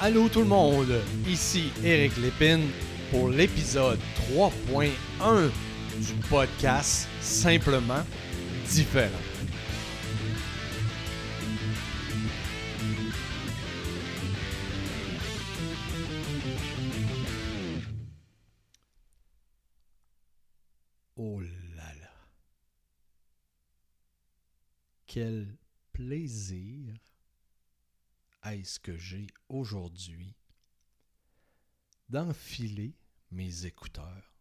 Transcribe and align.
Allô 0.00 0.28
tout 0.28 0.40
le 0.40 0.46
monde, 0.46 1.00
ici 1.26 1.70
Eric 1.82 2.16
Lépine 2.18 2.68
pour 3.10 3.28
l'épisode 3.28 3.98
3.1 4.36 5.50
du 5.98 6.14
podcast 6.28 7.08
Simplement 7.20 8.02
différent. 8.68 9.10
Oh 21.16 21.40
là 21.40 21.94
là. 22.00 22.10
Quel 25.06 25.56
plaisir 25.92 26.94
est-ce 28.44 28.78
que 28.78 28.96
j'ai 28.96 29.26
aujourd'hui 29.48 30.36
d'enfiler 32.08 32.94
mes 33.30 33.66
écouteurs, 33.66 34.34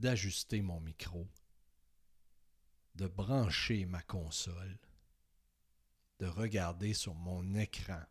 d'ajuster 0.00 0.60
mon 0.60 0.80
micro, 0.80 1.28
de 2.96 3.06
brancher 3.06 3.86
ma 3.86 4.02
console, 4.02 4.78
de 6.18 6.26
regarder 6.26 6.94
sur 6.94 7.14
mon 7.14 7.54
écran 7.54 8.02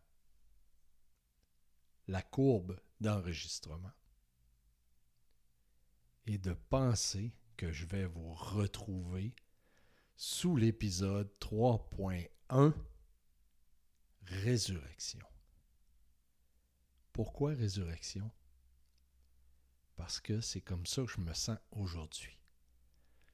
la 2.08 2.22
courbe 2.22 2.80
d'enregistrement 3.00 3.94
et 6.26 6.38
de 6.38 6.54
penser 6.54 7.34
que 7.58 7.72
je 7.72 7.86
vais 7.86 8.06
vous 8.06 8.34
retrouver 8.34 9.36
sous 10.16 10.56
l'épisode 10.56 11.32
3.1 11.40 12.74
Résurrection. 14.26 15.26
Pourquoi 17.12 17.54
résurrection? 17.54 18.32
Parce 19.96 20.20
que 20.20 20.42
c'est 20.42 20.62
comme 20.62 20.86
ça 20.86 21.04
que 21.04 21.12
je 21.12 21.22
me 21.22 21.34
sens 21.34 21.60
aujourd'hui. 21.72 22.40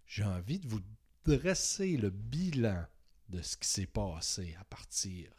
J'ai 0.06 0.24
envie 0.24 0.60
de 0.60 0.68
vous 0.68 0.82
dresser 1.24 1.96
le 1.96 2.10
bilan 2.10 2.86
de 3.30 3.42
ce 3.42 3.56
qui 3.56 3.68
s'est 3.68 3.88
passé 3.88 4.56
à 4.60 4.66
partir 4.66 5.32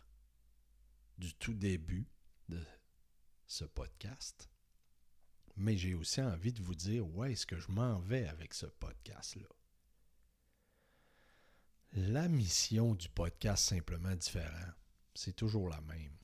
du 1.19 1.35
tout 1.35 1.55
début 1.55 2.07
de 2.49 2.65
ce 3.47 3.65
podcast. 3.65 4.49
Mais 5.57 5.77
j'ai 5.77 5.95
aussi 5.95 6.23
envie 6.23 6.53
de 6.53 6.63
vous 6.63 6.75
dire 6.75 7.07
où 7.07 7.25
est-ce 7.25 7.45
que 7.45 7.59
je 7.59 7.71
m'en 7.71 7.99
vais 7.99 8.27
avec 8.29 8.55
ce 8.55 8.67
podcast-là? 8.67 9.49
La 11.93 12.29
mission 12.29 12.95
du 12.95 13.09
podcast 13.09 13.69
Simplement 13.69 14.15
Différent, 14.15 14.73
c'est 15.15 15.35
toujours 15.35 15.69
la 15.69 15.81
même. 15.83 16.17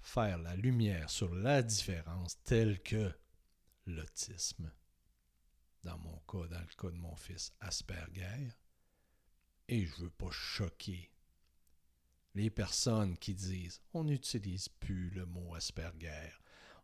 Faire 0.00 0.38
la 0.38 0.56
lumière 0.56 1.10
sur 1.10 1.34
la 1.34 1.62
différence 1.62 2.42
telle 2.42 2.80
que 2.82 3.12
l'autisme, 3.86 4.72
dans 5.84 5.98
mon 5.98 6.18
cas, 6.20 6.48
dans 6.48 6.60
le 6.60 6.74
cas 6.76 6.90
de 6.90 6.96
mon 6.96 7.16
fils 7.16 7.52
Asperger, 7.60 8.48
et 9.68 9.86
je 9.86 9.94
ne 9.96 10.00
veux 10.04 10.10
pas 10.10 10.30
choquer 10.30 11.10
les 12.34 12.50
personnes 12.50 13.16
qui 13.18 13.34
disent 13.34 13.80
on 13.92 14.04
n'utilise 14.04 14.68
plus 14.68 15.10
le 15.10 15.26
mot 15.26 15.54
Asperger, 15.54 16.30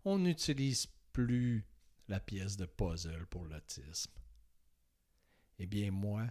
on 0.04 0.18
n'utilise 0.18 0.86
plus 1.12 1.66
la 2.08 2.20
pièce 2.20 2.56
de 2.56 2.66
puzzle 2.66 3.26
pour 3.26 3.44
l'autisme. 3.44 4.12
Eh 5.58 5.66
bien, 5.66 5.90
moi, 5.90 6.26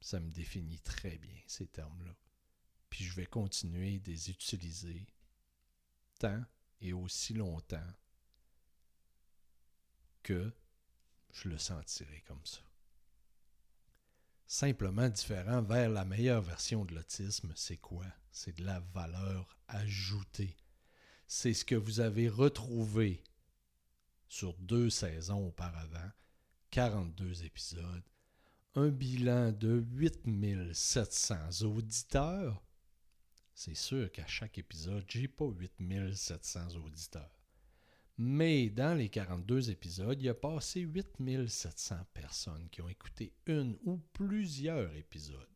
ça 0.00 0.20
me 0.20 0.30
définit 0.30 0.80
très 0.80 1.18
bien, 1.18 1.40
ces 1.46 1.66
termes-là. 1.66 2.14
Puis 2.90 3.04
je 3.04 3.14
vais 3.14 3.26
continuer 3.26 3.98
de 3.98 4.10
les 4.10 4.30
utiliser 4.30 5.06
tant 6.18 6.42
et 6.80 6.92
aussi 6.92 7.34
longtemps 7.34 7.92
que 10.22 10.52
je 11.32 11.48
le 11.48 11.58
sentirai 11.58 12.22
comme 12.26 12.44
ça. 12.44 12.60
Simplement 14.46 15.08
différent 15.08 15.62
vers 15.62 15.90
la 15.90 16.04
meilleure 16.04 16.42
version 16.42 16.84
de 16.84 16.94
l'autisme, 16.94 17.52
c'est 17.56 17.78
quoi? 17.78 18.06
C'est 18.30 18.58
de 18.58 18.64
la 18.64 18.80
valeur 18.94 19.58
ajoutée. 19.68 20.56
C'est 21.26 21.54
ce 21.54 21.64
que 21.64 21.74
vous 21.74 22.00
avez 22.00 22.28
retrouvé 22.28 23.24
sur 24.28 24.54
deux 24.54 24.90
saisons 24.90 25.48
auparavant, 25.48 26.10
42 26.70 27.44
épisodes, 27.44 28.04
un 28.74 28.88
bilan 28.88 29.52
de 29.52 29.84
8700 29.94 31.62
auditeurs. 31.62 32.62
C'est 33.58 33.74
sûr 33.74 34.12
qu'à 34.12 34.26
chaque 34.26 34.58
épisode, 34.58 35.06
j'ai 35.08 35.28
pas 35.28 35.46
8700 35.46 36.76
auditeurs. 36.76 37.40
Mais 38.18 38.68
dans 38.68 38.94
les 38.94 39.08
42 39.08 39.70
épisodes, 39.70 40.20
il 40.20 40.26
y 40.26 40.28
a 40.28 40.34
passé 40.34 40.80
8700 40.80 42.04
personnes 42.12 42.68
qui 42.68 42.82
ont 42.82 42.88
écouté 42.90 43.32
une 43.46 43.78
ou 43.84 43.96
plusieurs 44.12 44.94
épisodes. 44.94 45.48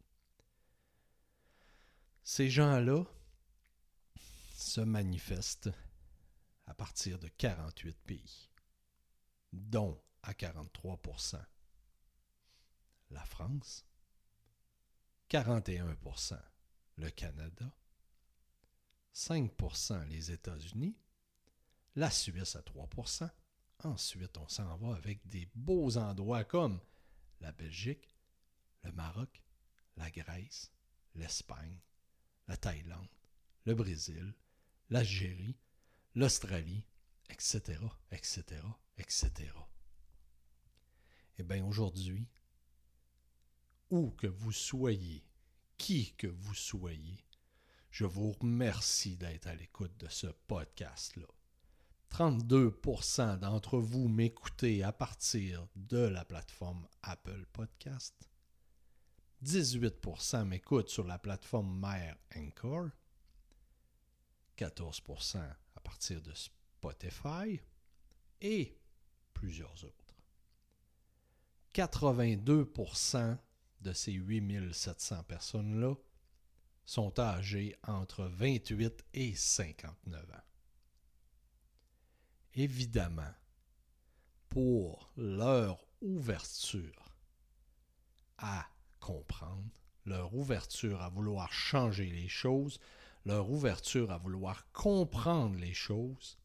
Ces 2.23 2.49
gens-là 2.49 3.05
se 4.55 4.81
manifestent 4.81 5.71
à 6.67 6.73
partir 6.73 7.19
de 7.19 7.29
48 7.29 7.99
pays, 8.07 8.49
dont 9.53 10.01
à 10.23 10.33
43% 10.33 11.39
la 13.11 13.25
France, 13.27 13.85
41% 15.29 16.41
le 16.97 17.11
Canada, 17.11 17.71
5% 19.15 20.09
les 20.09 20.31
États-Unis, 20.31 20.97
la 21.97 22.11
Suisse 22.11 22.57
à 22.57 22.61
3% 22.61 23.31
Ensuite, 23.83 24.37
on 24.37 24.47
s'en 24.47 24.77
va 24.77 24.95
avec 24.95 25.27
des 25.27 25.49
beaux 25.55 25.97
endroits 25.97 26.45
comme 26.45 26.81
la 27.41 27.51
Belgique, 27.53 28.15
le 28.83 28.93
Maroc, 28.93 29.43
la 29.97 30.11
Grèce, 30.11 30.71
l'Espagne, 31.15 31.79
la 32.47 32.59
Thaïlande, 32.59 33.09
le 33.65 33.75
Brésil, 33.75 34.35
l'Algérie, 34.91 35.57
l'Australie, 36.15 36.85
etc., 37.31 37.81
etc., 38.11 38.61
etc. 38.99 39.31
Eh 41.39 41.43
bien, 41.43 41.65
aujourd'hui, 41.65 42.29
où 43.89 44.11
que 44.11 44.27
vous 44.27 44.53
soyez, 44.53 45.25
qui 45.79 46.13
que 46.17 46.27
vous 46.27 46.55
soyez, 46.55 47.25
je 47.91 48.05
vous 48.05 48.33
remercie 48.33 49.17
d'être 49.17 49.47
à 49.47 49.55
l'écoute 49.55 49.97
de 49.99 50.09
ce 50.09 50.29
podcast-là. 50.49 51.27
32% 52.11 53.39
d'entre 53.39 53.79
vous 53.79 54.09
m'écoutez 54.09 54.83
à 54.83 54.93
partir 54.93 55.67
de 55.77 55.99
la 55.99 56.25
plateforme 56.25 56.87
Apple 57.03 57.47
Podcast. 57.53 58.29
18% 59.45 60.45
m'écoutent 60.45 60.89
sur 60.89 61.07
la 61.07 61.19
plateforme 61.19 61.79
mère 61.79 62.17
Anchor. 62.37 62.89
14% 64.59 65.39
à 65.39 65.81
partir 65.81 66.21
de 66.21 66.33
Spotify 66.35 67.61
et 68.41 68.79
plusieurs 69.33 69.85
autres. 69.85 70.17
82% 71.75 73.39
de 73.81 73.93
ces 73.93 74.13
8700 74.13 75.23
personnes-là 75.25 75.95
sont 76.91 77.21
âgées 77.21 77.77
entre 77.87 78.25
28 78.25 79.05
et 79.15 79.33
59 79.37 80.29
ans. 80.33 80.45
Évidemment, 82.55 83.33
pour 84.49 85.13
leur 85.17 85.87
ouverture 86.01 87.15
à 88.39 88.67
comprendre, 88.99 89.71
leur 90.05 90.35
ouverture 90.35 91.01
à 91.01 91.11
vouloir 91.11 91.53
changer 91.53 92.11
les 92.11 92.29
choses, 92.29 92.81
leur 93.25 93.49
ouverture 93.49 94.11
à 94.11 94.19
vouloir 94.19 94.69
comprendre 94.73 95.61
les 95.61 95.75
choses, 95.75 96.41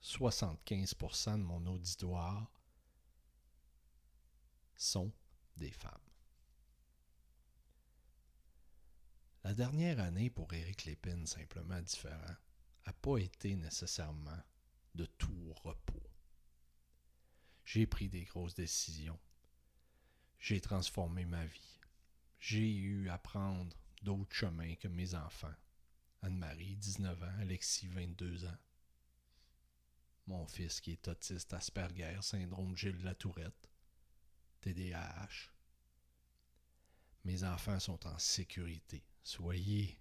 75% 0.00 1.38
de 1.38 1.42
mon 1.42 1.66
auditoire 1.66 2.52
sont 4.76 5.10
des 5.56 5.72
femmes. 5.72 6.11
La 9.44 9.54
dernière 9.54 9.98
année 9.98 10.30
pour 10.30 10.52
Éric 10.52 10.84
Lépine, 10.84 11.26
simplement 11.26 11.80
différent, 11.80 12.36
n'a 12.86 12.92
pas 12.92 13.18
été 13.18 13.56
nécessairement 13.56 14.40
de 14.94 15.04
tout 15.04 15.52
repos. 15.64 16.02
J'ai 17.64 17.86
pris 17.86 18.08
des 18.08 18.22
grosses 18.24 18.54
décisions. 18.54 19.18
J'ai 20.38 20.60
transformé 20.60 21.24
ma 21.24 21.44
vie. 21.44 21.80
J'ai 22.38 22.72
eu 22.72 23.08
à 23.08 23.18
prendre 23.18 23.76
d'autres 24.02 24.34
chemins 24.34 24.76
que 24.76 24.88
mes 24.88 25.14
enfants. 25.16 25.54
Anne-Marie, 26.22 26.76
19 26.76 27.22
ans, 27.22 27.38
Alexis, 27.40 27.88
22 27.88 28.44
ans. 28.44 28.58
Mon 30.28 30.46
fils 30.46 30.80
qui 30.80 30.92
est 30.92 31.08
autiste 31.08 31.52
Asperger, 31.52 32.18
syndrome 32.22 32.76
Gilles 32.76 33.02
Latourette, 33.02 33.68
TDAH. 34.60 35.50
Mes 37.24 37.42
enfants 37.42 37.80
sont 37.80 38.06
en 38.06 38.18
sécurité. 38.18 39.04
Soyez 39.22 39.98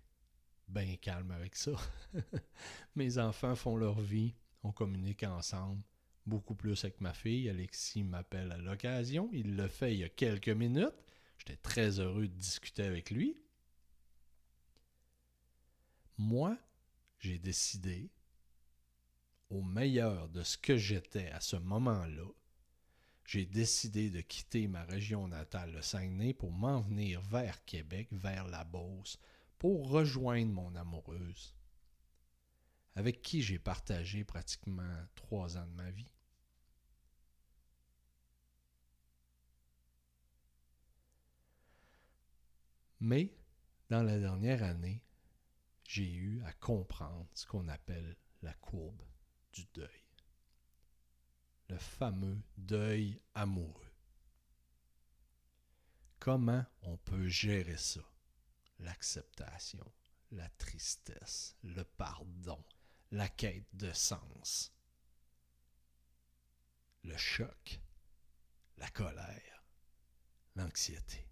bien 0.68 0.96
calme 0.98 1.32
avec 1.32 1.56
ça. 1.56 1.74
Mes 2.96 3.18
enfants 3.18 3.56
font 3.56 3.78
leur 3.78 4.00
vie, 4.00 4.36
on 4.64 4.72
communique 4.72 5.24
ensemble, 5.24 5.84
beaucoup 6.26 6.56
plus 6.56 6.84
avec 6.84 7.02
ma 7.02 7.14
fille. 7.14 7.50
Alexis 7.50 8.04
m'appelle 8.04 8.52
à 8.52 8.58
l'occasion, 8.58 9.30
il 9.34 9.56
le 9.56 9.68
fait 9.68 9.94
il 9.94 10.00
y 10.00 10.04
a 10.04 10.10
quelques 10.10 10.50
minutes. 10.50 10.96
J'étais 11.38 11.58
très 11.58 12.00
heureux 12.00 12.28
de 12.28 12.34
discuter 12.34 12.84
avec 12.84 13.10
lui. 13.12 13.36
Moi, 16.18 16.58
j'ai 17.20 17.40
décidé, 17.40 18.12
au 19.50 19.62
meilleur 19.62 20.30
de 20.30 20.44
ce 20.44 20.58
que 20.58 20.78
j'étais 20.78 21.30
à 21.30 21.42
ce 21.42 21.56
moment-là, 21.56 22.28
j'ai 23.26 23.46
décidé 23.46 24.10
de 24.10 24.22
quitter 24.22 24.68
ma 24.68 24.84
région 24.84 25.28
natale, 25.28 25.72
le 25.74 25.82
Saguenay, 25.82 26.34
pour 26.34 26.52
m'en 26.52 26.82
venir 26.82 27.22
vers 27.22 27.64
Québec, 27.66 28.08
vers 28.12 28.48
la 28.48 28.64
Beauce, 28.64 29.18
pour 29.58 29.90
rejoindre 29.90 30.52
mon 30.52 30.76
amoureuse, 30.76 31.56
avec 32.96 33.22
qui 33.22 33.42
j'ai 33.42 33.60
partagé 33.60 34.24
pratiquement 34.24 35.06
trois 35.16 35.58
ans 35.58 35.68
de 35.68 35.74
ma 35.74 35.92
vie. 35.92 36.12
Mais, 43.00 43.34
dans 43.90 44.04
la 44.04 44.20
dernière 44.20 44.64
année, 44.64 45.02
j'ai 45.88 46.14
eu 46.14 46.42
à 46.44 46.54
comprendre 46.54 47.28
ce 47.34 47.46
qu'on 47.46 47.68
appelle 47.68 48.16
la 48.42 48.54
courbe 48.54 49.02
du 49.52 49.66
deuil 49.74 50.01
le 51.72 51.78
fameux 51.78 52.38
deuil 52.58 53.18
amoureux. 53.34 53.94
Comment 56.20 56.66
on 56.82 56.98
peut 56.98 57.30
gérer 57.30 57.78
ça? 57.78 58.02
L'acceptation, 58.80 59.90
la 60.32 60.50
tristesse, 60.50 61.56
le 61.64 61.86
pardon, 61.86 62.62
la 63.12 63.30
quête 63.30 63.74
de 63.74 63.90
sens, 63.94 64.74
le 67.04 67.16
choc, 67.16 67.80
la 68.76 68.90
colère, 68.90 69.64
l'anxiété. 70.58 71.26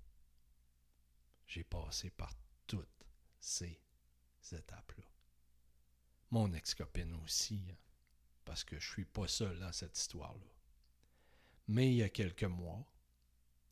J'ai 1.47 1.65
passé 1.65 2.11
par 2.11 2.33
toutes 2.65 3.05
ces 3.41 3.81
étapes-là. 4.53 5.11
Mon 6.31 6.53
ex-copine 6.53 7.13
aussi. 7.15 7.61
Hein 7.69 7.88
parce 8.49 8.63
que 8.63 8.79
je 8.79 8.87
ne 8.87 8.93
suis 8.93 9.05
pas 9.05 9.27
seul 9.27 9.59
dans 9.59 9.71
cette 9.71 9.95
histoire-là. 9.95 10.51
Mais 11.67 11.91
il 11.91 11.97
y 11.97 12.01
a 12.01 12.09
quelques 12.09 12.45
mois, 12.45 12.83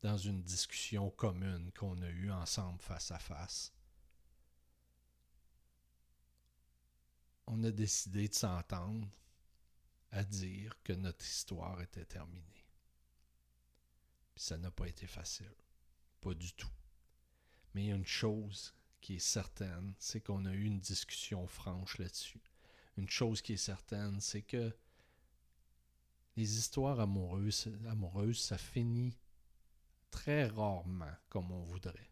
dans 0.02 0.16
une 0.16 0.40
discussion 0.44 1.10
commune 1.10 1.72
qu'on 1.72 2.00
a 2.00 2.08
eue 2.08 2.30
ensemble 2.30 2.80
face 2.80 3.10
à 3.10 3.18
face, 3.18 3.72
on 7.48 7.64
a 7.64 7.72
décidé 7.72 8.28
de 8.28 8.34
s'entendre 8.34 9.08
à 10.12 10.22
dire 10.22 10.80
que 10.84 10.92
notre 10.92 11.24
histoire 11.24 11.82
était 11.82 12.04
terminée. 12.04 12.64
Ça 14.36 14.58
n'a 14.58 14.70
pas 14.70 14.86
été 14.86 15.08
facile. 15.08 15.56
Pas 16.20 16.34
du 16.34 16.52
tout. 16.52 16.70
Mais 17.74 17.82
il 17.82 17.88
y 17.88 17.92
a 17.92 17.96
une 17.96 18.06
chose 18.06 18.72
qui 19.00 19.16
est 19.16 19.18
certaine, 19.18 19.96
c'est 19.98 20.20
qu'on 20.20 20.44
a 20.44 20.52
eu 20.52 20.66
une 20.66 20.78
discussion 20.78 21.48
franche 21.48 21.98
là-dessus 21.98 22.40
une 22.98 23.08
chose 23.08 23.40
qui 23.40 23.52
est 23.52 23.56
certaine, 23.56 24.20
c'est 24.20 24.42
que 24.42 24.76
les 26.36 26.58
histoires 26.58 26.98
amoureuses, 26.98 27.72
amoureuses, 27.88 28.40
ça 28.40 28.58
finit 28.58 29.16
très 30.10 30.46
rarement 30.46 31.14
comme 31.28 31.52
on 31.52 31.62
voudrait. 31.62 32.10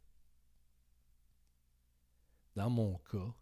Dans 2.55 2.71
mon 2.71 2.99
cas, 2.99 3.35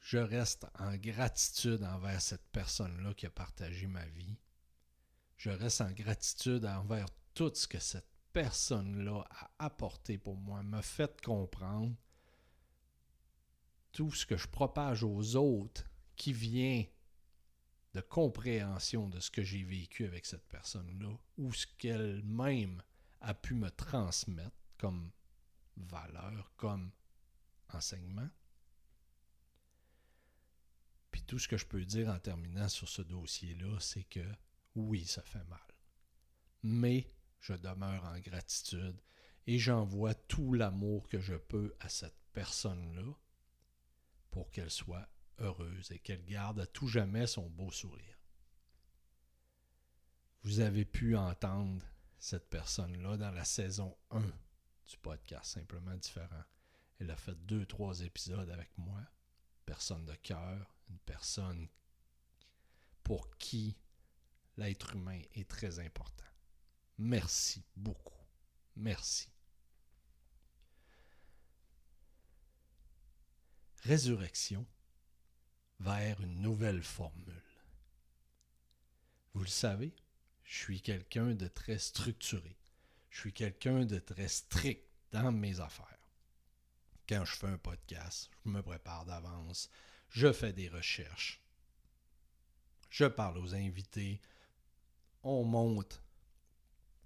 je 0.00 0.18
reste 0.18 0.66
en 0.78 0.94
gratitude 0.96 1.82
envers 1.82 2.20
cette 2.20 2.46
personne-là 2.52 3.14
qui 3.14 3.26
a 3.26 3.30
partagé 3.30 3.86
ma 3.86 4.06
vie. 4.06 4.36
Je 5.38 5.50
reste 5.50 5.80
en 5.80 5.90
gratitude 5.90 6.66
envers 6.66 7.08
tout 7.32 7.52
ce 7.54 7.66
que 7.66 7.78
cette 7.78 8.10
personne-là 8.32 9.24
a 9.30 9.50
apporté 9.58 10.18
pour 10.18 10.36
moi, 10.36 10.62
m'a 10.62 10.82
fait 10.82 11.20
comprendre 11.22 11.96
tout 13.98 14.12
ce 14.12 14.26
que 14.26 14.36
je 14.36 14.46
propage 14.46 15.02
aux 15.02 15.34
autres 15.34 15.90
qui 16.14 16.32
vient 16.32 16.84
de 17.94 18.00
compréhension 18.00 19.08
de 19.08 19.18
ce 19.18 19.28
que 19.28 19.42
j'ai 19.42 19.64
vécu 19.64 20.04
avec 20.06 20.24
cette 20.24 20.46
personne-là 20.46 21.18
ou 21.36 21.52
ce 21.52 21.66
qu'elle-même 21.78 22.80
a 23.20 23.34
pu 23.34 23.54
me 23.54 23.72
transmettre 23.72 24.56
comme 24.78 25.10
valeur, 25.76 26.52
comme 26.56 26.92
enseignement. 27.70 28.30
Puis 31.10 31.22
tout 31.24 31.40
ce 31.40 31.48
que 31.48 31.56
je 31.56 31.66
peux 31.66 31.84
dire 31.84 32.08
en 32.08 32.20
terminant 32.20 32.68
sur 32.68 32.88
ce 32.88 33.02
dossier-là, 33.02 33.80
c'est 33.80 34.04
que 34.04 34.24
oui, 34.76 35.06
ça 35.06 35.22
fait 35.22 35.42
mal. 35.48 35.74
Mais 36.62 37.12
je 37.40 37.54
demeure 37.54 38.04
en 38.04 38.20
gratitude 38.20 39.02
et 39.48 39.58
j'envoie 39.58 40.14
tout 40.14 40.52
l'amour 40.52 41.08
que 41.08 41.18
je 41.18 41.34
peux 41.34 41.74
à 41.80 41.88
cette 41.88 42.20
personne-là 42.32 43.12
pour 44.30 44.50
qu'elle 44.50 44.70
soit 44.70 45.08
heureuse 45.38 45.90
et 45.92 45.98
qu'elle 45.98 46.24
garde 46.24 46.60
à 46.60 46.66
tout 46.66 46.88
jamais 46.88 47.26
son 47.26 47.48
beau 47.48 47.70
sourire. 47.70 48.18
Vous 50.42 50.60
avez 50.60 50.84
pu 50.84 51.16
entendre 51.16 51.84
cette 52.18 52.48
personne-là 52.48 53.16
dans 53.16 53.30
la 53.30 53.44
saison 53.44 53.96
1 54.10 54.20
du 54.20 54.96
podcast 55.02 55.52
Simplement 55.52 55.94
Différent. 55.96 56.44
Elle 56.98 57.10
a 57.10 57.16
fait 57.16 57.34
deux, 57.46 57.66
trois 57.66 58.00
épisodes 58.00 58.50
avec 58.50 58.76
moi. 58.76 59.00
Personne 59.66 60.04
de 60.06 60.14
cœur, 60.14 60.74
une 60.88 60.98
personne 60.98 61.68
pour 63.04 63.36
qui 63.38 63.76
l'être 64.56 64.94
humain 64.96 65.20
est 65.34 65.48
très 65.48 65.78
important. 65.78 66.24
Merci 66.98 67.64
beaucoup. 67.76 68.14
Merci. 68.76 69.30
Résurrection 73.88 74.66
vers 75.80 76.20
une 76.20 76.42
nouvelle 76.42 76.82
formule. 76.82 77.42
Vous 79.32 79.40
le 79.40 79.46
savez, 79.46 79.96
je 80.44 80.58
suis 80.58 80.82
quelqu'un 80.82 81.34
de 81.34 81.48
très 81.48 81.78
structuré. 81.78 82.58
Je 83.08 83.20
suis 83.20 83.32
quelqu'un 83.32 83.86
de 83.86 83.98
très 83.98 84.28
strict 84.28 84.84
dans 85.10 85.32
mes 85.32 85.60
affaires. 85.60 85.86
Quand 87.08 87.24
je 87.24 87.34
fais 87.34 87.46
un 87.46 87.56
podcast, 87.56 88.30
je 88.44 88.50
me 88.50 88.60
prépare 88.60 89.06
d'avance, 89.06 89.70
je 90.10 90.34
fais 90.34 90.52
des 90.52 90.68
recherches, 90.68 91.40
je 92.90 93.06
parle 93.06 93.38
aux 93.38 93.54
invités, 93.54 94.20
on 95.22 95.44
monte 95.44 96.02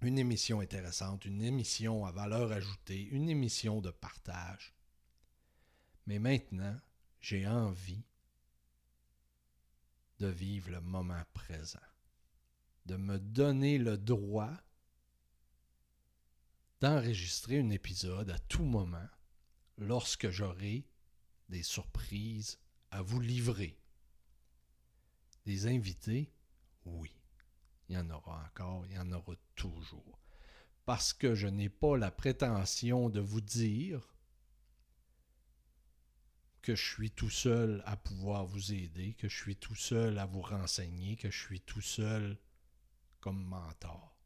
une 0.01 0.19
émission 0.19 0.59
intéressante, 0.59 1.23
une 1.23 1.43
émission 1.43 2.05
à 2.05 2.11
valeur 2.11 2.51
ajoutée, 2.51 3.03
une 3.03 3.29
émission 3.29 3.79
de 3.79 3.91
partage. 3.91 4.73
Mais 6.05 6.19
maintenant, 6.19 6.77
j'ai 7.19 7.47
envie 7.47 8.03
de 10.19 10.27
vivre 10.27 10.71
le 10.71 10.81
moment 10.81 11.23
présent, 11.33 11.79
de 12.85 12.95
me 12.95 13.19
donner 13.19 13.77
le 13.77 13.97
droit 13.97 14.53
d'enregistrer 16.81 17.59
un 17.59 17.69
épisode 17.69 18.29
à 18.29 18.39
tout 18.39 18.65
moment 18.65 19.07
lorsque 19.77 20.29
j'aurai 20.29 20.85
des 21.47 21.63
surprises 21.63 22.59
à 22.91 23.01
vous 23.01 23.21
livrer. 23.21 23.79
Des 25.45 25.67
invités, 25.67 26.29
oui, 26.85 27.15
il 27.87 27.95
y 27.95 27.97
en 27.97 28.09
aura 28.09 28.43
encore, 28.45 28.85
il 28.85 28.93
y 28.93 28.99
en 28.99 29.11
aura 29.13 29.35
toujours. 29.55 30.19
Parce 30.85 31.13
que 31.13 31.35
je 31.35 31.47
n'ai 31.47 31.69
pas 31.69 31.95
la 31.95 32.11
prétention 32.11 33.09
de 33.09 33.21
vous 33.21 33.41
dire 33.41 34.12
que 36.63 36.75
je 36.75 36.93
suis 36.93 37.11
tout 37.11 37.29
seul 37.29 37.83
à 37.85 37.97
pouvoir 37.97 38.45
vous 38.45 38.71
aider, 38.71 39.13
que 39.15 39.27
je 39.27 39.35
suis 39.35 39.57
tout 39.57 39.75
seul 39.75 40.17
à 40.17 40.25
vous 40.25 40.41
renseigner, 40.41 41.17
que 41.17 41.29
je 41.29 41.37
suis 41.37 41.59
tout 41.59 41.81
seul 41.81 42.37
comme 43.19 43.43
mentor. 43.43 44.17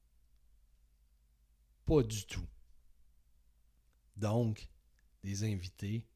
Pas 1.86 2.04
du 2.04 2.26
tout. 2.28 2.48
Donc, 4.16 4.70
des 5.24 5.52
invités, 5.52 6.08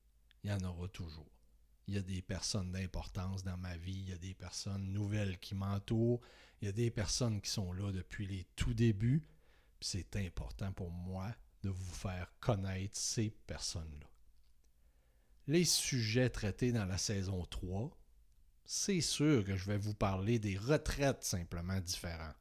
il 0.44 0.52
y 0.52 0.54
en 0.54 0.64
aura 0.64 0.88
toujours. 0.90 1.32
Il 1.88 1.96
y 1.96 1.98
a 1.98 2.04
des 2.04 2.22
personnes 2.22 2.72
d'importance 2.72 3.44
dans 3.44 3.58
ma 3.58 3.76
vie, 3.76 4.02
il 4.02 4.10
y 4.10 4.14
a 4.14 4.18
des 4.18 4.36
personnes 4.36 4.94
nouvelles 4.94 5.40
qui 5.40 5.56
m'entourent, 5.56 6.22
il 6.62 6.66
y 6.66 6.70
a 6.70 6.72
des 6.72 6.92
personnes 6.92 7.42
qui 7.42 7.50
sont 7.50 7.74
là 7.74 7.92
depuis 7.92 8.28
les 8.28 8.44
tout 8.56 8.76
débuts. 8.76 9.26
C'est 9.80 10.16
important 10.18 10.72
pour 10.72 10.92
moi 10.92 11.36
de 11.64 11.70
vous 11.70 11.94
faire 11.94 12.32
connaître 12.40 12.96
ces 12.96 13.32
personnes-là 13.48 14.11
les 15.48 15.66
sujets 15.66 16.30
traités 16.30 16.72
dans 16.72 16.86
la 16.86 16.98
saison 16.98 17.46
3, 17.46 17.98
c'est 18.66 19.02
sûr 19.02 19.44
que 19.44 19.56
je 19.56 19.66
vais 19.66 19.78
vous 19.78 19.94
parler 19.94 20.40
des 20.40 20.58
retraites 20.58 21.24
simplement 21.24 21.80
différents. 21.80 22.34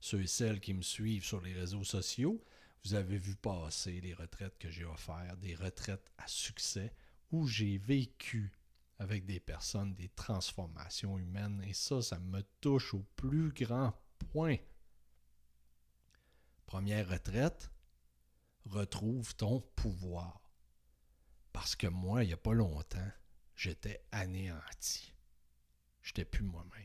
Ceux 0.00 0.22
et 0.22 0.26
celles 0.26 0.60
qui 0.60 0.74
me 0.74 0.82
suivent 0.82 1.24
sur 1.24 1.40
les 1.40 1.54
réseaux 1.54 1.84
sociaux, 1.84 2.44
vous 2.84 2.94
avez 2.94 3.18
vu 3.18 3.34
passer 3.36 4.00
les 4.00 4.14
retraites 4.14 4.58
que 4.58 4.70
j'ai 4.70 4.84
offertes, 4.84 5.38
des 5.40 5.54
retraites 5.54 6.10
à 6.18 6.26
succès 6.26 6.92
où 7.30 7.46
j'ai 7.46 7.78
vécu 7.78 8.52
avec 8.98 9.24
des 9.26 9.40
personnes 9.40 9.94
des 9.94 10.08
transformations 10.08 11.18
humaines 11.18 11.62
et 11.66 11.74
ça, 11.74 12.02
ça 12.02 12.18
me 12.18 12.42
touche 12.60 12.94
au 12.94 13.04
plus 13.16 13.52
grand 13.52 13.94
point. 14.30 14.56
Première 16.66 17.08
retraite, 17.08 17.70
retrouve 18.66 19.34
ton 19.36 19.60
pouvoir. 19.60 20.47
Parce 21.52 21.76
que 21.76 21.86
moi, 21.86 22.24
il 22.24 22.28
n'y 22.28 22.32
a 22.32 22.38
pas 22.38 22.52
longtemps, 22.52 23.10
j'étais 23.56 24.04
anéanti. 24.12 25.12
J'étais 26.02 26.24
plus 26.24 26.44
moi-même. 26.44 26.84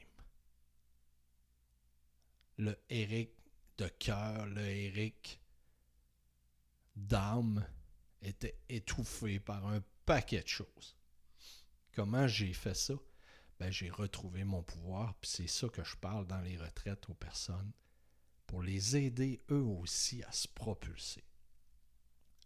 Le 2.57 2.77
Eric 2.89 3.31
de 3.77 3.87
cœur, 3.87 4.45
le 4.45 4.61
Eric 4.61 5.39
d'âme 6.95 7.65
était 8.21 8.59
étouffé 8.69 9.39
par 9.39 9.65
un 9.67 9.83
paquet 10.05 10.41
de 10.41 10.47
choses. 10.47 10.97
Comment 11.93 12.27
j'ai 12.27 12.53
fait 12.53 12.75
ça? 12.75 12.95
Ben, 13.59 13.71
j'ai 13.71 13.89
retrouvé 13.89 14.43
mon 14.43 14.63
pouvoir, 14.63 15.15
puis 15.15 15.29
c'est 15.29 15.47
ça 15.47 15.69
que 15.69 15.83
je 15.83 15.95
parle 15.95 16.27
dans 16.27 16.41
les 16.41 16.57
retraites 16.57 17.07
aux 17.09 17.13
personnes, 17.13 17.71
pour 18.45 18.61
les 18.61 18.97
aider 18.97 19.41
eux 19.51 19.63
aussi 19.63 20.23
à 20.23 20.31
se 20.31 20.47
propulser. 20.47 21.23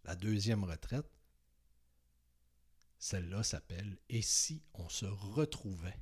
La 0.03 0.15
deuxième 0.15 0.63
retraite, 0.63 1.09
celle-là 2.99 3.43
s'appelle 3.43 3.97
Et 4.09 4.21
si 4.21 4.63
on 4.73 4.89
se 4.89 5.05
retrouvait? 5.05 6.01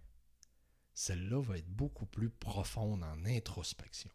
Celle-là 0.93 1.41
va 1.41 1.57
être 1.57 1.69
beaucoup 1.69 2.05
plus 2.05 2.29
profonde 2.29 3.03
en 3.03 3.25
introspection. 3.25 4.11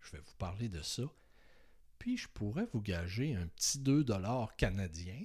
Je 0.00 0.12
vais 0.12 0.20
vous 0.20 0.34
parler 0.38 0.68
de 0.68 0.80
ça. 0.80 1.04
Puis 1.98 2.16
je 2.16 2.28
pourrais 2.28 2.66
vous 2.72 2.80
gager 2.80 3.34
un 3.34 3.46
petit 3.48 3.78
2 3.80 4.04
dollars 4.04 4.56
canadien 4.56 5.22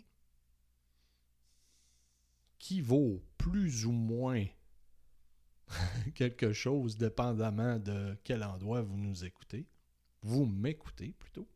qui 2.60 2.82
vaut 2.82 3.24
plus 3.38 3.86
ou 3.86 3.92
moins 3.92 4.46
quelque 6.16 6.52
chose 6.52 6.98
dépendamment 6.98 7.80
de 7.80 8.18
quel 8.24 8.44
endroit 8.44 8.82
vous 8.82 8.98
nous 8.98 9.24
écoutez. 9.24 9.68
Vous 10.22 10.46
m'écoutez 10.46 11.14
plutôt. 11.14 11.48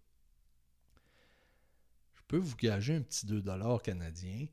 Je 2.16 2.22
peux 2.28 2.38
vous 2.38 2.56
gager 2.56 2.96
un 2.96 3.02
petit 3.02 3.26
2 3.26 3.42
dollars 3.42 3.82
canadien 3.82 4.48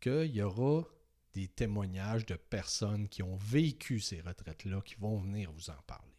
qu'il 0.00 0.34
y 0.34 0.42
aura 0.42 0.84
des 1.32 1.48
témoignages 1.48 2.26
de 2.26 2.34
personnes 2.34 3.08
qui 3.08 3.22
ont 3.22 3.36
vécu 3.36 4.00
ces 4.00 4.20
retraites-là 4.20 4.80
qui 4.80 4.96
vont 4.96 5.18
venir 5.18 5.52
vous 5.52 5.70
en 5.70 5.80
parler. 5.86 6.10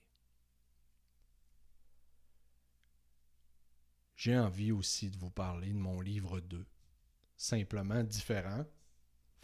J'ai 4.15 4.38
envie 4.38 4.71
aussi 4.71 5.09
de 5.09 5.17
vous 5.17 5.31
parler 5.31 5.69
de 5.73 5.79
mon 5.79 6.00
livre 6.00 6.39
2, 6.39 6.65
simplement 7.35 8.03
différent 8.03 8.65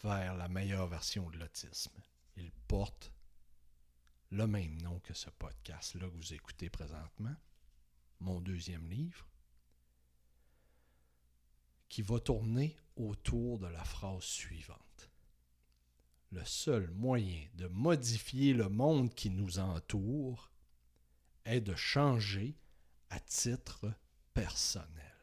vers 0.02 0.36
la 0.36 0.48
meilleure 0.48 0.86
version 0.86 1.28
de 1.30 1.36
l'autisme. 1.36 2.00
Il 2.36 2.52
porte 2.68 3.12
le 4.30 4.46
même 4.46 4.80
nom 4.80 5.00
que 5.00 5.14
ce 5.14 5.30
podcast-là 5.30 6.06
que 6.08 6.14
vous 6.14 6.32
écoutez 6.32 6.70
présentement, 6.70 7.34
mon 8.20 8.40
deuxième 8.40 8.88
livre, 8.88 9.26
qui 11.88 12.02
va 12.02 12.20
tourner 12.20 12.76
autour 12.98 13.58
de 13.58 13.66
la 13.66 13.84
phrase 13.84 14.24
suivante. 14.24 15.10
Le 16.30 16.44
seul 16.44 16.90
moyen 16.90 17.46
de 17.54 17.66
modifier 17.68 18.52
le 18.52 18.68
monde 18.68 19.14
qui 19.14 19.30
nous 19.30 19.58
entoure 19.58 20.52
est 21.44 21.60
de 21.60 21.74
changer 21.74 22.58
à 23.08 23.18
titre 23.20 23.90
personnel. 24.34 25.14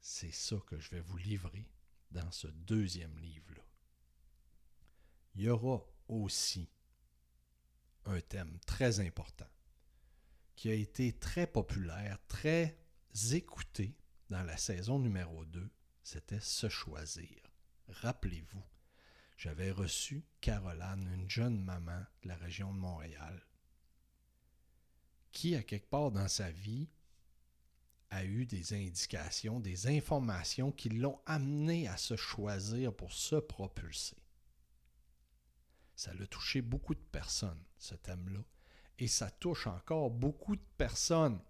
C'est 0.00 0.32
ça 0.32 0.56
que 0.66 0.80
je 0.80 0.90
vais 0.90 1.00
vous 1.00 1.18
livrer 1.18 1.70
dans 2.10 2.30
ce 2.32 2.48
deuxième 2.48 3.16
livre-là. 3.18 3.62
Il 5.34 5.42
y 5.42 5.48
aura 5.48 5.84
aussi 6.08 6.68
un 8.06 8.20
thème 8.20 8.58
très 8.66 9.00
important 9.00 9.46
qui 10.56 10.70
a 10.70 10.74
été 10.74 11.12
très 11.12 11.46
populaire, 11.46 12.18
très 12.26 12.76
écouté 13.32 13.94
dans 14.30 14.42
la 14.42 14.56
saison 14.56 14.98
numéro 14.98 15.44
2, 15.44 15.70
c'était 16.02 16.40
se 16.40 16.68
choisir. 16.68 17.42
Rappelez-vous, 17.88 18.64
j'avais 19.36 19.70
reçu 19.70 20.24
Caroline, 20.40 21.08
une 21.14 21.30
jeune 21.30 21.62
maman 21.62 22.04
de 22.22 22.28
la 22.28 22.36
région 22.36 22.72
de 22.74 22.78
Montréal, 22.78 23.46
qui, 25.32 25.54
à 25.54 25.62
quelque 25.62 25.88
part 25.88 26.10
dans 26.10 26.28
sa 26.28 26.50
vie, 26.50 26.88
a 28.10 28.24
eu 28.24 28.46
des 28.46 28.72
indications, 28.72 29.60
des 29.60 29.86
informations 29.86 30.72
qui 30.72 30.88
l'ont 30.88 31.20
amené 31.26 31.88
à 31.88 31.96
se 31.96 32.16
choisir 32.16 32.94
pour 32.94 33.12
se 33.12 33.36
propulser. 33.36 34.16
Ça 35.94 36.14
l'a 36.14 36.26
touché 36.26 36.62
beaucoup 36.62 36.94
de 36.94 37.00
personnes, 37.00 37.62
ce 37.76 37.94
thème-là, 37.94 38.40
et 38.98 39.08
ça 39.08 39.30
touche 39.30 39.66
encore 39.66 40.10
beaucoup 40.10 40.56
de 40.56 40.64
personnes. 40.76 41.40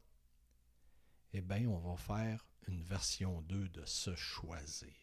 Eh 1.33 1.41
bien, 1.41 1.69
on 1.69 1.79
va 1.79 1.97
faire 1.97 2.45
une 2.69 2.83
version 2.83 3.41
2 3.43 3.69
de 3.69 3.85
se 3.85 4.15
choisir. 4.15 4.95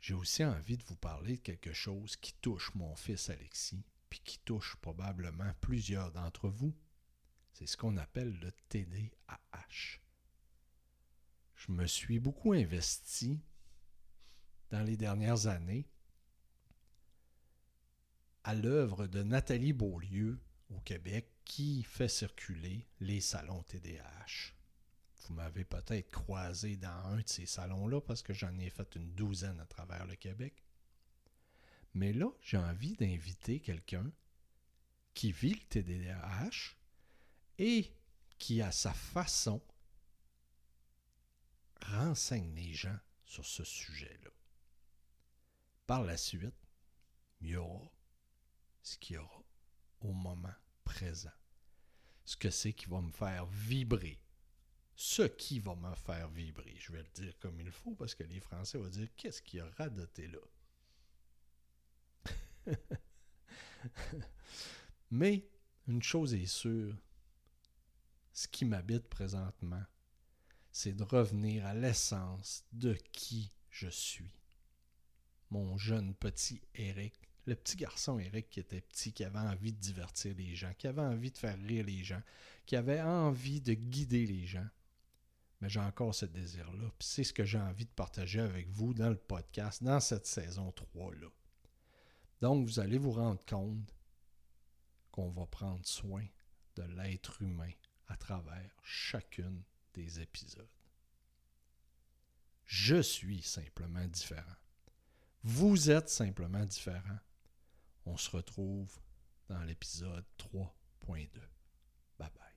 J'ai 0.00 0.14
aussi 0.14 0.44
envie 0.44 0.76
de 0.76 0.84
vous 0.84 0.96
parler 0.96 1.36
de 1.36 1.42
quelque 1.42 1.72
chose 1.72 2.16
qui 2.16 2.34
touche 2.34 2.74
mon 2.74 2.96
fils 2.96 3.30
Alexis, 3.30 3.84
puis 4.10 4.20
qui 4.20 4.40
touche 4.40 4.76
probablement 4.76 5.54
plusieurs 5.60 6.10
d'entre 6.10 6.48
vous. 6.48 6.74
C'est 7.52 7.66
ce 7.66 7.76
qu'on 7.76 7.96
appelle 7.96 8.36
le 8.40 8.50
TDAH. 8.68 10.00
Je 11.54 11.70
me 11.70 11.86
suis 11.86 12.18
beaucoup 12.18 12.52
investi 12.52 13.40
dans 14.70 14.82
les 14.82 14.96
dernières 14.96 15.46
années 15.46 15.88
à 18.42 18.54
l'œuvre 18.54 19.06
de 19.06 19.22
Nathalie 19.22 19.72
Beaulieu 19.72 20.40
au 20.74 20.80
Québec 20.80 21.28
qui 21.44 21.82
fait 21.82 22.08
circuler 22.08 22.86
les 23.00 23.20
salons 23.20 23.62
TDAH. 23.62 24.54
Vous 25.22 25.34
m'avez 25.34 25.64
peut-être 25.64 26.10
croisé 26.10 26.76
dans 26.76 27.06
un 27.06 27.18
de 27.18 27.28
ces 27.28 27.46
salons-là 27.46 28.00
parce 28.00 28.22
que 28.22 28.32
j'en 28.32 28.56
ai 28.58 28.70
fait 28.70 28.96
une 28.96 29.12
douzaine 29.14 29.60
à 29.60 29.66
travers 29.66 30.06
le 30.06 30.16
Québec. 30.16 30.62
Mais 31.94 32.12
là, 32.12 32.30
j'ai 32.40 32.56
envie 32.56 32.96
d'inviter 32.96 33.60
quelqu'un 33.60 34.10
qui 35.14 35.30
vit 35.30 35.54
le 35.54 35.64
TDAH 35.68 36.74
et 37.58 37.92
qui, 38.38 38.62
à 38.62 38.72
sa 38.72 38.92
façon, 38.92 39.62
renseigne 41.82 42.54
les 42.54 42.72
gens 42.72 42.98
sur 43.24 43.44
ce 43.44 43.64
sujet-là. 43.64 44.30
Par 45.86 46.02
la 46.02 46.16
suite, 46.16 46.54
il 47.40 47.50
y 47.50 47.56
aura 47.56 47.92
ce 48.82 48.96
qu'il 48.96 49.16
y 49.16 49.18
aura 49.18 49.42
au 50.04 50.12
moment 50.12 50.54
présent. 50.84 51.32
Ce 52.24 52.36
que 52.36 52.50
c'est 52.50 52.72
qui 52.72 52.86
va 52.86 53.00
me 53.00 53.10
faire 53.10 53.46
vibrer. 53.46 54.18
Ce 54.94 55.22
qui 55.22 55.58
va 55.58 55.74
me 55.74 55.94
faire 55.94 56.28
vibrer. 56.28 56.76
Je 56.78 56.92
vais 56.92 57.02
le 57.02 57.10
dire 57.14 57.38
comme 57.38 57.58
il 57.60 57.70
faut 57.70 57.94
parce 57.94 58.14
que 58.14 58.24
les 58.24 58.40
Français 58.40 58.78
vont 58.78 58.88
dire 58.88 59.08
qu'est-ce 59.16 59.42
qu'il 59.42 59.58
y 59.58 59.62
a 59.62 59.68
radoté 59.76 60.28
là? 60.28 60.38
Mais 65.10 65.44
une 65.88 66.02
chose 66.02 66.34
est 66.34 66.46
sûre, 66.46 66.96
ce 68.32 68.48
qui 68.48 68.64
m'habite 68.64 69.08
présentement, 69.08 69.82
c'est 70.70 70.94
de 70.94 71.02
revenir 71.02 71.66
à 71.66 71.74
l'essence 71.74 72.64
de 72.72 72.94
qui 73.12 73.52
je 73.70 73.88
suis. 73.88 74.38
Mon 75.50 75.76
jeune 75.76 76.14
petit 76.14 76.62
Eric, 76.74 77.14
le 77.46 77.54
petit 77.54 77.76
garçon 77.76 78.18
Eric 78.18 78.50
qui 78.50 78.60
était 78.60 78.80
petit, 78.80 79.12
qui 79.12 79.24
avait 79.24 79.38
envie 79.38 79.72
de 79.72 79.78
divertir 79.78 80.34
les 80.36 80.54
gens, 80.54 80.72
qui 80.78 80.86
avait 80.86 81.02
envie 81.02 81.30
de 81.30 81.38
faire 81.38 81.58
rire 81.58 81.84
les 81.84 82.04
gens, 82.04 82.22
qui 82.66 82.76
avait 82.76 83.00
envie 83.00 83.60
de 83.60 83.74
guider 83.74 84.26
les 84.26 84.46
gens. 84.46 84.68
Mais 85.60 85.68
j'ai 85.68 85.80
encore 85.80 86.14
ce 86.14 86.26
désir-là. 86.26 86.90
Puis 86.98 87.08
c'est 87.08 87.24
ce 87.24 87.32
que 87.32 87.44
j'ai 87.44 87.58
envie 87.60 87.84
de 87.84 87.90
partager 87.90 88.40
avec 88.40 88.68
vous 88.68 88.94
dans 88.94 89.10
le 89.10 89.16
podcast, 89.16 89.82
dans 89.82 90.00
cette 90.00 90.26
saison 90.26 90.70
3-là. 90.70 91.28
Donc, 92.40 92.66
vous 92.66 92.80
allez 92.80 92.98
vous 92.98 93.12
rendre 93.12 93.44
compte 93.46 93.94
qu'on 95.12 95.30
va 95.30 95.46
prendre 95.46 95.86
soin 95.86 96.24
de 96.74 96.82
l'être 96.82 97.40
humain 97.42 97.70
à 98.08 98.16
travers 98.16 98.72
chacune 98.82 99.62
des 99.94 100.20
épisodes. 100.20 100.66
Je 102.64 103.00
suis 103.00 103.42
simplement 103.42 104.06
différent. 104.06 104.56
Vous 105.44 105.90
êtes 105.90 106.08
simplement 106.08 106.64
différent. 106.64 107.18
On 108.06 108.16
se 108.16 108.30
retrouve 108.30 108.90
dans 109.48 109.62
l'épisode 109.62 110.24
3.2. 110.38 111.28
Bye 112.18 112.30
bye. 112.34 112.52